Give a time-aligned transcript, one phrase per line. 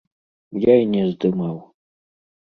[0.63, 1.59] Я і не здымаў.